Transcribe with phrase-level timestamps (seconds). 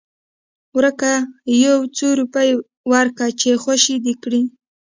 [0.77, 1.11] ورکه
[1.65, 2.49] يو څو روپۍ
[2.91, 4.39] ورکه چې خوشې دې کي.